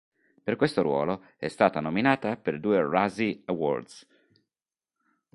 [0.43, 4.07] Per questo ruolo, è stata nominata per due Razzie Awards.